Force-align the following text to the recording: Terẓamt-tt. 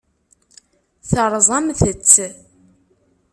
Terẓamt-tt. 1.09 2.13